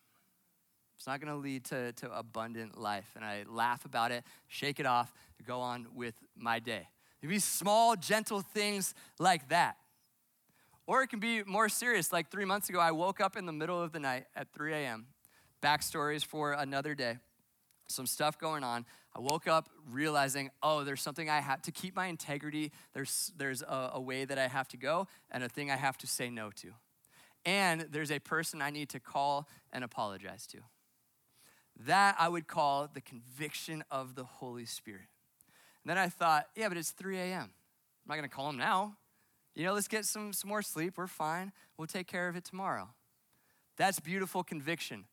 [0.96, 3.10] It's not going to lead to, to abundant life.
[3.16, 5.12] And I laugh about it, shake it off,
[5.46, 6.88] go on with my day.
[7.20, 9.76] It be small, gentle things like that.
[10.86, 12.12] Or it can be more serious.
[12.12, 14.72] Like three months ago, I woke up in the middle of the night at 3
[14.72, 15.06] a.m.
[15.62, 17.18] Backstories for another day.
[17.88, 18.84] Some stuff going on.
[19.14, 22.70] I woke up realizing, oh, there's something I have to keep my integrity.
[22.92, 25.96] There's, there's a, a way that I have to go and a thing I have
[25.98, 26.72] to say no to.
[27.44, 30.58] And there's a person I need to call and apologize to.
[31.86, 35.08] That I would call the conviction of the Holy Spirit.
[35.84, 37.42] And then I thought, yeah, but it's 3 a.m.
[37.42, 37.50] I'm
[38.08, 38.96] not going to call him now.
[39.56, 40.98] You know, let's get some, some more sleep.
[40.98, 41.50] We're fine.
[41.78, 42.90] We'll take care of it tomorrow.
[43.78, 45.04] That's beautiful conviction.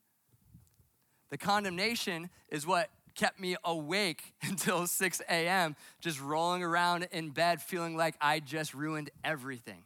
[1.32, 7.62] The condemnation is what kept me awake until 6 a.m., just rolling around in bed
[7.62, 9.84] feeling like I just ruined everything.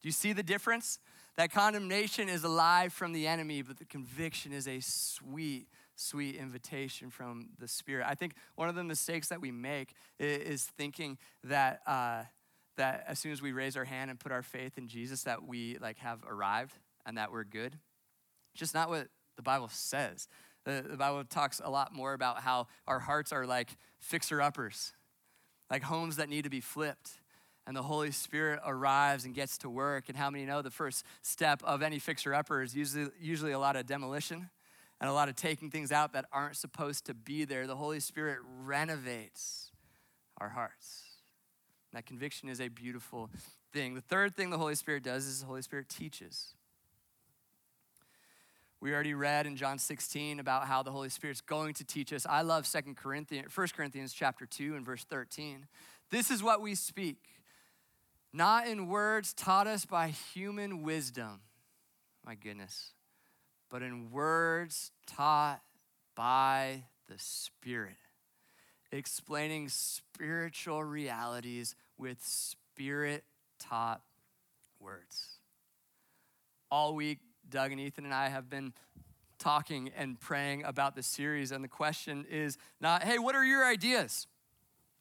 [0.00, 0.98] Do you see the difference?
[1.36, 7.10] That condemnation is alive from the enemy, but the conviction is a sweet, sweet invitation
[7.10, 8.06] from the Spirit.
[8.08, 12.22] I think one of the mistakes that we make is thinking that uh,
[12.78, 15.46] that as soon as we raise our hand and put our faith in Jesus, that
[15.46, 16.74] we like have arrived
[17.06, 17.74] and that we're good.
[18.52, 20.28] It's just not what the Bible says.
[20.64, 24.92] The, the Bible talks a lot more about how our hearts are like fixer uppers,
[25.70, 27.10] like homes that need to be flipped
[27.66, 30.08] and the Holy Spirit arrives and gets to work.
[30.08, 33.58] And how many know the first step of any fixer upper is usually, usually a
[33.58, 34.48] lot of demolition?
[35.00, 37.66] and a lot of taking things out that aren't supposed to be there.
[37.66, 39.70] The Holy Spirit renovates
[40.38, 41.04] our hearts.
[41.92, 43.30] That conviction is a beautiful
[43.72, 43.94] thing.
[43.94, 46.54] The third thing the Holy Spirit does is the Holy Spirit teaches.
[48.80, 52.26] We already read in John 16 about how the Holy Spirit's going to teach us.
[52.28, 55.66] I love 2 Corinthians, 1 Corinthians chapter 2 and verse 13.
[56.10, 57.18] This is what we speak,
[58.32, 61.40] not in words taught us by human wisdom.
[62.24, 62.92] My goodness
[63.70, 65.60] but in words taught
[66.14, 67.96] by the Spirit,
[68.92, 73.24] explaining spiritual realities with Spirit
[73.58, 74.00] taught
[74.80, 75.38] words.
[76.70, 78.72] All week, Doug and Ethan and I have been
[79.38, 83.64] talking and praying about the series, and the question is not, hey, what are your
[83.64, 84.26] ideas?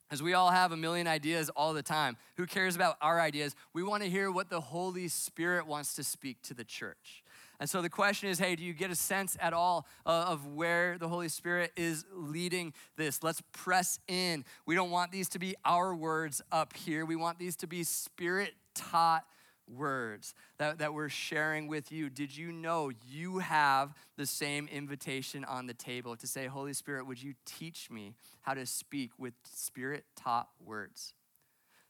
[0.10, 2.16] As we all have a million ideas all the time.
[2.38, 3.56] Who cares about our ideas?
[3.74, 7.24] We want to hear what the Holy Spirit wants to speak to the church.
[7.60, 10.46] And so the question is hey, do you get a sense at all uh, of
[10.48, 13.24] where the Holy Spirit is leading this?
[13.24, 14.46] Let's press in.
[14.66, 17.84] We don't want these to be our words up here, we want these to be
[17.84, 19.26] spirit taught
[19.70, 22.10] words that, that we're sharing with you.
[22.10, 27.06] Did you know you have the same invitation on the table to say, Holy Spirit,
[27.06, 31.14] would you teach me how to speak with spirit taught words?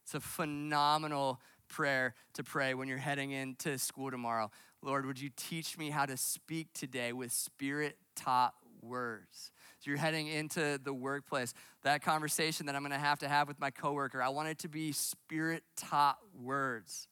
[0.03, 4.49] It's a phenomenal prayer to pray when you're heading into school tomorrow.
[4.81, 9.51] Lord, would you teach me how to speak today with spirit taught words?
[9.79, 11.53] So you're heading into the workplace.
[11.83, 14.59] That conversation that I'm going to have to have with my coworker, I want it
[14.59, 17.07] to be spirit taught words.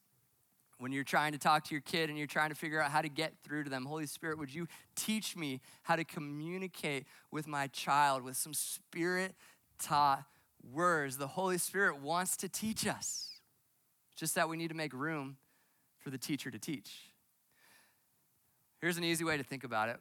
[0.78, 3.00] When you're trying to talk to your kid and you're trying to figure out how
[3.00, 7.46] to get through to them, Holy Spirit, would you teach me how to communicate with
[7.46, 9.34] my child with some spirit
[9.78, 10.24] taught
[10.72, 11.16] words?
[11.16, 13.35] The Holy Spirit wants to teach us,
[14.16, 15.36] just that we need to make room
[15.98, 17.12] for the teacher to teach.
[18.80, 19.98] Here's an easy way to think about it.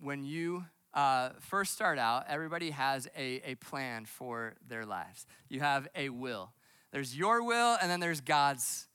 [0.00, 5.26] When you uh, first start out, everybody has a, a plan for their lives.
[5.48, 6.52] You have a will.
[6.92, 8.86] There's your will, and then there's God's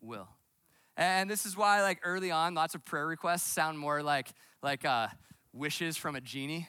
[0.00, 0.28] will.
[0.96, 4.28] And this is why, like early on, lots of prayer requests sound more like
[4.62, 5.08] like uh,
[5.52, 6.68] wishes from a genie.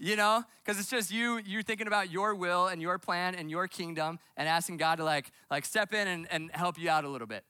[0.00, 3.50] You know, because it's just you you thinking about your will and your plan and
[3.50, 7.04] your kingdom and asking God to like like step in and, and help you out
[7.04, 7.44] a little bit.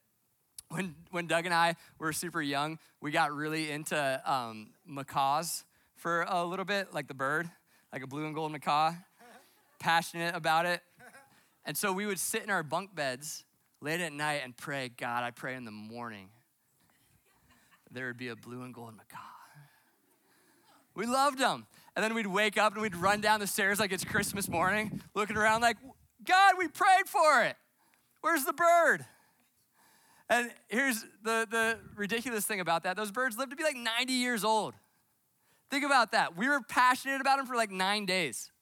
[0.71, 5.65] When when Doug and I were super young, we got really into um, macaws
[5.97, 7.51] for a little bit, like the bird,
[7.93, 8.93] like a blue and gold macaw.
[9.79, 10.81] Passionate about it.
[11.65, 13.45] And so we would sit in our bunk beds
[13.81, 16.31] late at night and pray, God, I pray in the morning
[17.91, 19.19] there would be a blue and gold macaw.
[20.95, 21.67] We loved them.
[21.99, 25.03] And then we'd wake up and we'd run down the stairs like it's Christmas morning,
[25.17, 25.79] looking around like,
[26.25, 27.57] God, we prayed for it.
[28.21, 29.05] Where's the bird?
[30.31, 34.13] And here's the, the ridiculous thing about that those birds live to be like 90
[34.13, 34.75] years old.
[35.73, 36.37] Think about that.
[36.37, 38.53] We were passionate about them for like nine days.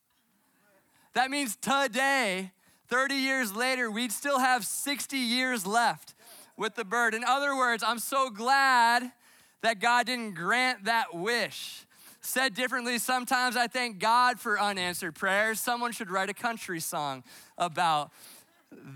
[1.12, 2.52] That means today
[2.88, 6.14] 30 years later, we'd still have 60 years left
[6.56, 7.12] with the bird.
[7.12, 9.12] In other words, I'm so glad
[9.60, 11.85] that God didn't grant that wish.
[12.26, 15.60] Said differently, sometimes I thank God for unanswered prayers.
[15.60, 17.22] Someone should write a country song
[17.56, 18.10] about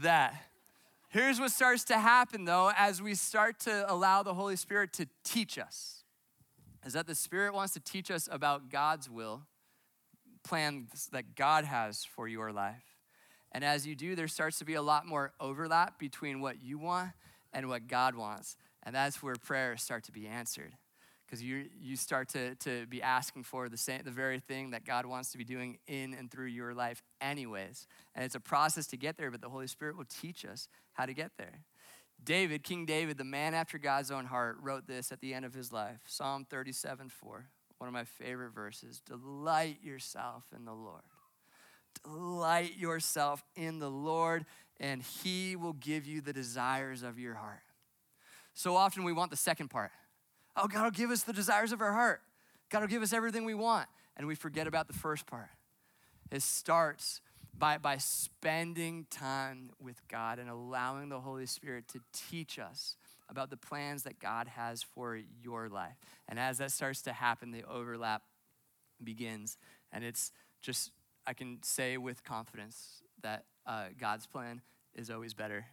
[0.02, 0.34] that.
[1.10, 5.06] Here's what starts to happen though as we start to allow the Holy Spirit to
[5.22, 6.02] teach us
[6.84, 9.42] is that the Spirit wants to teach us about God's will,
[10.42, 12.96] plans that God has for your life.
[13.52, 16.78] And as you do, there starts to be a lot more overlap between what you
[16.78, 17.12] want
[17.52, 18.56] and what God wants.
[18.82, 20.72] And that's where prayers start to be answered.
[21.30, 24.84] Because you, you start to, to be asking for the, same, the very thing that
[24.84, 27.86] God wants to be doing in and through your life, anyways.
[28.16, 31.06] And it's a process to get there, but the Holy Spirit will teach us how
[31.06, 31.60] to get there.
[32.22, 35.54] David, King David, the man after God's own heart, wrote this at the end of
[35.54, 37.46] his life Psalm 37 4,
[37.78, 41.02] one of my favorite verses Delight yourself in the Lord
[42.04, 44.46] Delight yourself in the Lord,
[44.78, 47.62] and He will give you the desires of your heart.
[48.54, 49.90] So often we want the second part.
[50.56, 52.20] Oh, God will give us the desires of our heart.
[52.70, 53.88] God will give us everything we want.
[54.16, 55.48] And we forget about the first part.
[56.30, 57.20] It starts
[57.56, 62.96] by, by spending time with God and allowing the Holy Spirit to teach us
[63.28, 65.96] about the plans that God has for your life.
[66.28, 68.22] And as that starts to happen, the overlap
[69.02, 69.56] begins.
[69.92, 70.90] And it's just
[71.26, 74.62] I can say with confidence that uh, God's plan
[74.94, 75.66] is always better.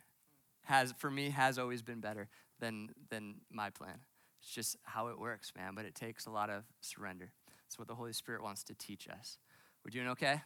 [0.64, 2.28] Has for me has always been better
[2.60, 4.00] than than my plan.
[4.48, 5.74] It's just how it works, man.
[5.76, 7.34] But it takes a lot of surrender.
[7.66, 9.40] That's what the Holy Spirit wants to teach us.
[9.84, 10.42] We're doing okay.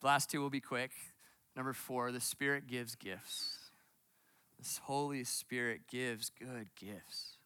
[0.00, 0.92] The last two will be quick.
[1.56, 3.58] Number four, the Spirit gives gifts.
[4.56, 7.38] This Holy Spirit gives good gifts.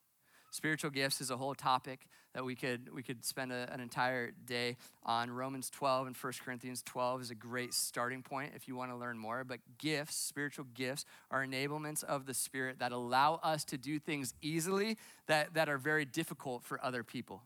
[0.51, 4.31] Spiritual gifts is a whole topic that we could we could spend a, an entire
[4.45, 5.31] day on.
[5.31, 8.97] Romans 12 and 1 Corinthians 12 is a great starting point if you want to
[8.97, 9.43] learn more.
[9.43, 14.35] But gifts, spiritual gifts, are enablements of the Spirit that allow us to do things
[14.43, 17.43] easily that, that are very difficult for other people.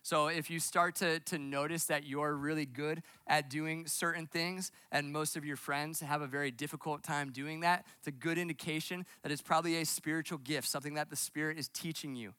[0.00, 4.72] So if you start to, to notice that you're really good at doing certain things
[4.90, 8.38] and most of your friends have a very difficult time doing that, it's a good
[8.38, 12.32] indication that it's probably a spiritual gift, something that the Spirit is teaching you.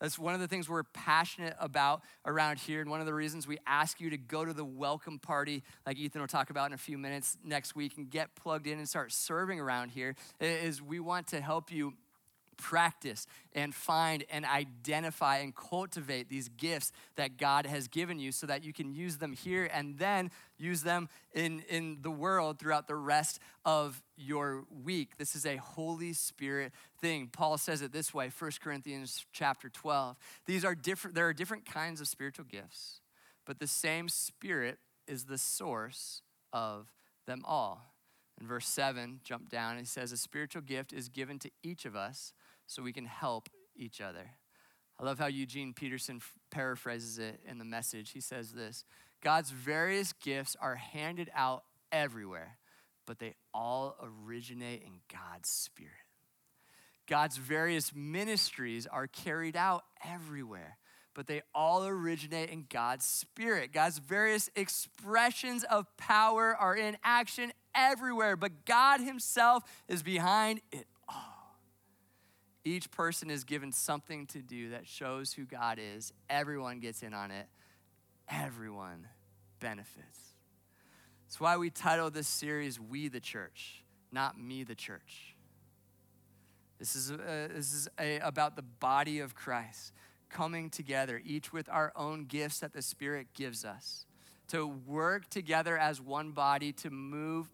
[0.00, 2.80] That's one of the things we're passionate about around here.
[2.80, 5.96] And one of the reasons we ask you to go to the welcome party, like
[5.96, 8.88] Ethan will talk about in a few minutes next week, and get plugged in and
[8.88, 11.94] start serving around here, is we want to help you
[12.56, 18.46] practice and find and identify and cultivate these gifts that God has given you so
[18.46, 22.88] that you can use them here and then use them in, in the world throughout
[22.88, 25.16] the rest of your week.
[25.18, 27.28] This is a Holy Spirit thing.
[27.32, 30.16] Paul says it this way, 1 Corinthians chapter 12.
[30.46, 33.00] These are different, there are different kinds of spiritual gifts,
[33.44, 36.92] but the same spirit is the source of
[37.26, 37.92] them all.
[38.40, 41.96] In verse 7, jump down, he says, A spiritual gift is given to each of
[41.96, 42.32] us
[42.66, 44.30] so we can help each other.
[44.98, 48.10] I love how Eugene Peterson paraphrases it in the message.
[48.10, 48.84] He says this
[49.22, 52.58] God's various gifts are handed out everywhere,
[53.06, 55.92] but they all originate in God's Spirit.
[57.06, 60.76] God's various ministries are carried out everywhere,
[61.14, 63.72] but they all originate in God's Spirit.
[63.72, 70.86] God's various expressions of power are in action everywhere, but God Himself is behind it
[72.66, 76.12] each person is given something to do that shows who God is.
[76.28, 77.46] Everyone gets in on it,
[78.28, 79.06] everyone
[79.60, 80.18] benefits.
[81.24, 85.36] That's why we titled this series We the Church, not Me the Church.
[86.78, 89.92] This is, uh, this is a, about the body of Christ
[90.28, 94.06] coming together, each with our own gifts that the Spirit gives us,
[94.48, 97.48] to work together as one body to move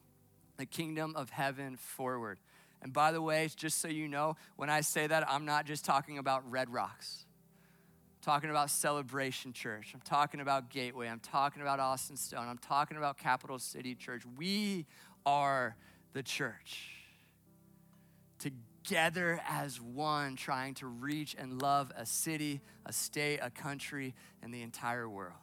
[0.57, 2.39] the kingdom of heaven forward.
[2.83, 5.85] And by the way, just so you know, when I say that, I'm not just
[5.85, 7.25] talking about Red Rocks.
[8.17, 9.93] I'm talking about Celebration Church.
[9.95, 11.09] I'm talking about Gateway.
[11.09, 12.49] I'm talking about Austin Stone.
[12.49, 14.23] I'm talking about Capital City Church.
[14.37, 14.87] We
[15.25, 15.77] are
[16.13, 16.91] the church.
[18.41, 24.13] Together as one, trying to reach and love a city, a state, a country,
[24.43, 25.42] and the entire world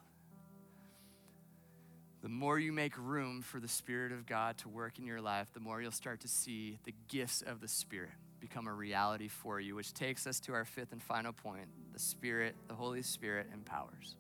[2.22, 5.48] the more you make room for the Spirit of God to work in your life,
[5.54, 8.12] the more you'll start to see the gifts of the Spirit
[8.42, 12.00] become a reality for you, which takes us to our fifth and final point the
[12.00, 14.18] Spirit, the Holy Spirit empowers.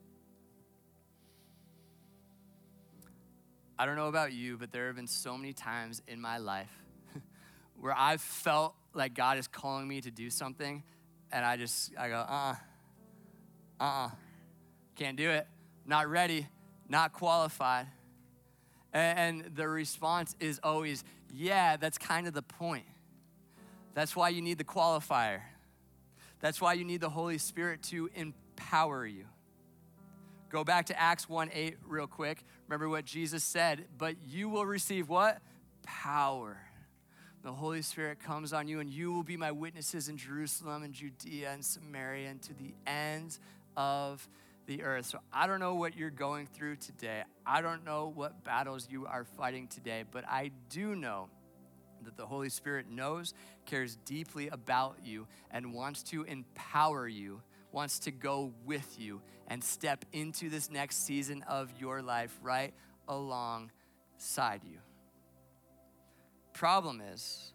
[3.77, 6.71] I don't know about you, but there have been so many times in my life
[7.79, 10.83] where I've felt like God is calling me to do something,
[11.31, 12.55] and I just, I go, uh uh-uh,
[13.79, 14.09] uh, uh-uh,
[14.95, 15.47] can't do it,
[15.85, 16.47] not ready
[16.89, 17.87] not qualified.
[18.91, 22.85] And the response is always, yeah, that's kind of the point.
[23.93, 25.41] That's why you need the qualifier.
[26.39, 29.25] That's why you need the Holy Spirit to empower you.
[30.49, 32.43] Go back to Acts 1 8 real quick.
[32.67, 35.39] Remember what Jesus said, but you will receive what?
[35.83, 36.57] Power.
[37.43, 40.93] The Holy Spirit comes on you, and you will be my witnesses in Jerusalem and
[40.93, 43.39] Judea and Samaria and to the ends
[43.77, 44.27] of
[44.69, 45.07] the earth.
[45.07, 47.23] So I don't know what you're going through today.
[47.43, 51.27] I don't know what battles you are fighting today, but I do know
[52.05, 53.33] that the Holy Spirit knows,
[53.65, 57.41] cares deeply about you, and wants to empower you,
[57.71, 62.71] wants to go with you, and step into this next season of your life right
[63.07, 64.77] alongside you.
[66.53, 67.53] Problem is,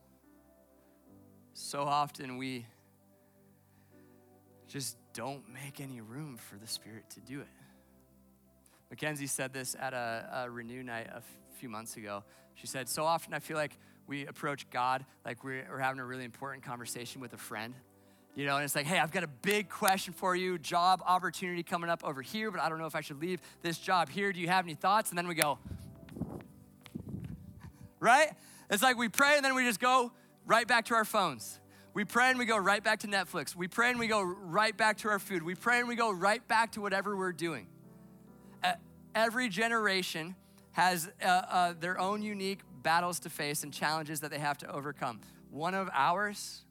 [1.52, 2.66] so often we
[4.66, 7.48] just don't make any room for the Spirit to do it.
[8.90, 11.22] Mackenzie said this at a, a renew night a
[11.58, 12.22] few months ago.
[12.54, 16.04] She said, So often I feel like we approach God like we're, we're having a
[16.04, 17.74] really important conversation with a friend.
[18.36, 21.62] You know, and it's like, hey, I've got a big question for you, job opportunity
[21.62, 24.32] coming up over here, but I don't know if I should leave this job here.
[24.32, 25.10] Do you have any thoughts?
[25.10, 25.60] And then we go,
[28.00, 28.32] right?
[28.68, 30.10] It's like we pray and then we just go
[30.46, 31.60] right back to our phones.
[31.94, 33.54] We pray and we go right back to Netflix.
[33.54, 35.44] We pray and we go right back to our food.
[35.44, 37.68] We pray and we go right back to whatever we're doing.
[39.14, 40.34] Every generation
[40.72, 44.70] has uh, uh, their own unique battles to face and challenges that they have to
[44.70, 45.20] overcome.
[45.50, 46.62] One of ours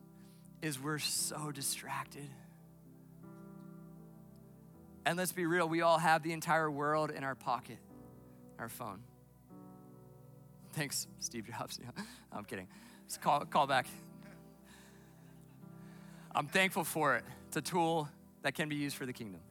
[0.61, 2.30] is we're so distracted.
[5.05, 7.78] And let's be real, we all have the entire world in our pocket,
[8.59, 8.99] our phone.
[10.74, 11.80] Thanks, Steve Jobs.
[12.32, 12.67] I'm kidding.
[13.21, 13.88] Call, call back.
[16.36, 17.24] I'm thankful for it.
[17.48, 18.10] It's a tool
[18.42, 19.42] that can be used for the kingdom.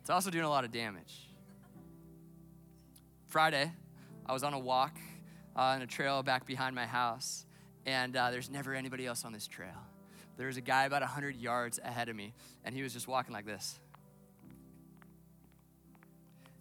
[0.00, 1.28] It's also doing a lot of damage.
[3.26, 3.70] Friday,
[4.24, 4.96] I was on a walk
[5.54, 7.44] uh, a trail back behind my house,
[7.84, 9.76] and uh, there's never anybody else on this trail.
[10.38, 12.32] There was a guy about 100 yards ahead of me,
[12.64, 13.78] and he was just walking like this.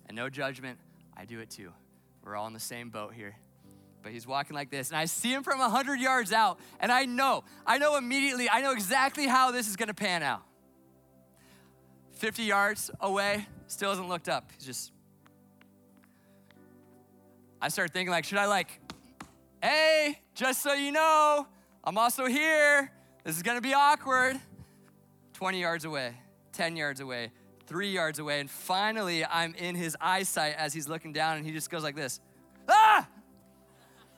[0.07, 0.77] And no judgment,
[1.15, 1.71] I do it too.
[2.25, 3.37] We're all in the same boat here
[4.01, 4.89] but he's walking like this.
[4.89, 8.61] And I see him from 100 yards out, and I know, I know immediately, I
[8.61, 10.43] know exactly how this is gonna pan out.
[12.13, 14.51] 50 yards away, still hasn't looked up.
[14.55, 14.91] He's just,
[17.61, 18.79] I start thinking, like, should I, like,
[19.61, 21.47] hey, just so you know,
[21.83, 22.91] I'm also here.
[23.23, 24.39] This is gonna be awkward.
[25.33, 26.13] 20 yards away,
[26.53, 27.31] 10 yards away,
[27.65, 31.51] three yards away, and finally I'm in his eyesight as he's looking down, and he
[31.51, 32.19] just goes like this
[32.67, 33.07] Ah!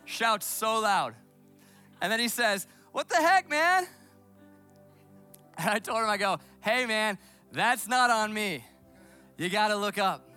[0.06, 1.16] Shouts so loud.
[2.02, 3.88] And then he says, What the heck, man?
[5.58, 7.18] And I told him, I go, Hey, man,
[7.52, 8.64] that's not on me.
[9.38, 10.30] You got to look up.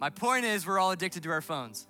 [0.00, 1.86] My point is, we're all addicted to our phones.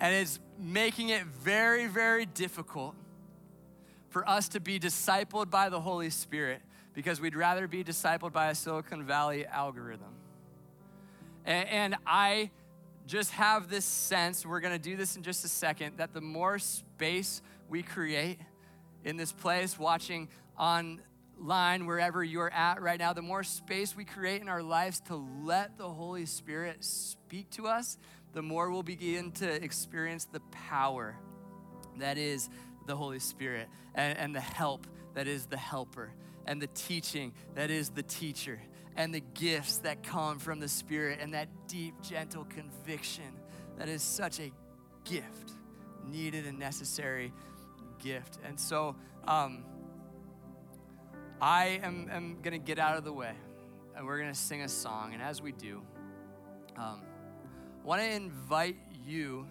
[0.00, 2.94] And it's making it very, very difficult
[4.10, 6.60] for us to be discipled by the Holy Spirit
[6.92, 10.14] because we'd rather be discipled by a Silicon Valley algorithm.
[11.46, 12.50] And, and I
[13.06, 16.58] just have this sense, we're gonna do this in just a second, that the more
[16.58, 18.38] space we create
[19.04, 20.28] in this place, watching
[20.58, 25.16] online, wherever you're at right now, the more space we create in our lives to
[25.42, 27.98] let the Holy Spirit speak to us,
[28.32, 31.16] the more we'll begin to experience the power
[31.98, 32.48] that is
[32.86, 36.12] the Holy Spirit and, and the help that is the helper
[36.46, 38.60] and the teaching that is the teacher
[38.96, 43.24] and the gifts that come from the Spirit and that deep, gentle conviction
[43.78, 44.50] that is such a
[45.04, 45.52] gift,
[46.06, 47.32] needed and necessary
[47.98, 48.38] gift.
[48.44, 49.64] And so um,
[51.40, 53.34] I am, am going to get out of the way
[53.96, 55.12] and we're going to sing a song.
[55.12, 55.82] And as we do,
[56.76, 57.02] um,
[57.82, 58.76] I want to invite
[59.06, 59.46] you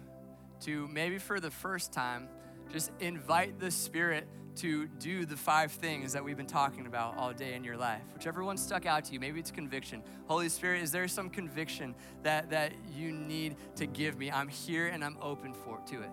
[0.60, 2.28] to maybe for the first time,
[2.72, 4.26] just invite the Spirit
[4.56, 8.02] to do the five things that we've been talking about all day in your life.
[8.14, 10.02] Whichever one stuck out to you, maybe it's conviction.
[10.26, 14.30] Holy Spirit, is there some conviction that, that you need to give me?
[14.30, 16.10] I'm here and I'm open for to it.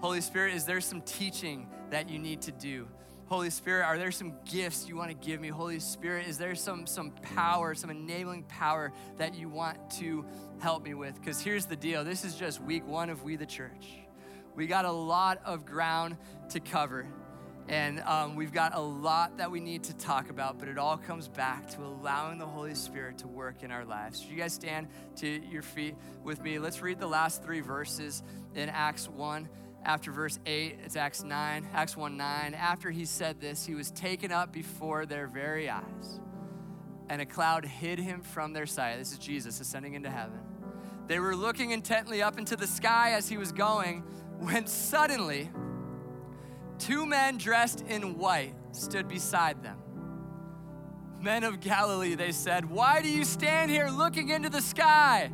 [0.00, 2.86] Holy Spirit, is there some teaching that you need to do?
[3.26, 5.48] Holy Spirit, are there some gifts you want to give me?
[5.48, 10.24] Holy Spirit, is there some, some power, some enabling power that you want to
[10.60, 11.14] help me with?
[11.20, 13.98] Because here's the deal this is just week one of We the Church.
[14.54, 16.16] We got a lot of ground
[16.48, 17.06] to cover.
[17.68, 20.96] And um, we've got a lot that we need to talk about, but it all
[20.96, 24.22] comes back to allowing the Holy Spirit to work in our lives.
[24.22, 25.94] Should you guys stand to your feet
[26.24, 26.58] with me.
[26.58, 28.22] Let's read the last three verses
[28.54, 29.48] in Acts 1.
[29.84, 32.54] After verse 8, it's Acts 9, Acts 1 9.
[32.54, 36.20] After he said this, he was taken up before their very eyes,
[37.08, 38.98] and a cloud hid him from their sight.
[38.98, 40.40] This is Jesus ascending into heaven.
[41.06, 44.02] They were looking intently up into the sky as he was going,
[44.40, 45.48] when suddenly,
[46.78, 49.78] Two men dressed in white stood beside them.
[51.20, 55.30] Men of Galilee, they said, Why do you stand here looking into the sky?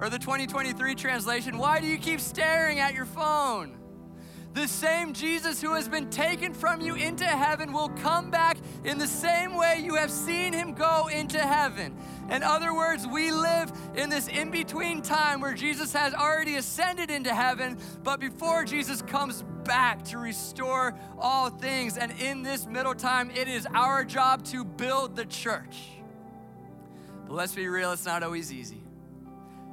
[0.00, 3.78] Or the 2023 translation, Why do you keep staring at your phone?
[4.52, 8.98] The same Jesus who has been taken from you into heaven will come back in
[8.98, 11.96] the same way you have seen him go into heaven.
[12.30, 17.10] In other words, we live in this in between time where Jesus has already ascended
[17.10, 21.96] into heaven, but before Jesus comes back to restore all things.
[21.96, 25.76] And in this middle time, it is our job to build the church.
[27.26, 28.82] But let's be real, it's not always easy.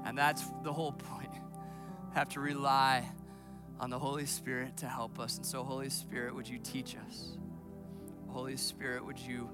[0.06, 1.30] And that's the whole point.
[2.14, 3.10] Have to rely
[3.80, 5.38] on the Holy Spirit to help us.
[5.38, 7.38] And so, Holy Spirit, would you teach us?
[8.30, 9.50] Holy Spirit, would you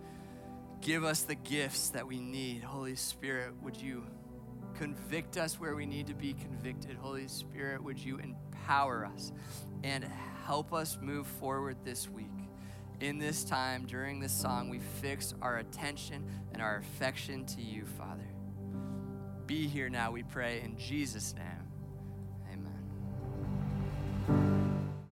[0.81, 2.61] give us the gifts that we need?
[2.61, 4.05] Holy Spirit, would you
[4.75, 6.97] convict us where we need to be convicted?
[6.97, 9.31] Holy Spirit, would you empower us
[9.83, 10.05] and
[10.45, 12.25] help us move forward this week?
[12.99, 17.85] In this time, during this song, we fix our attention and our affection to you,
[17.85, 18.27] Father.
[19.45, 21.66] Be here now, we pray, in Jesus' name.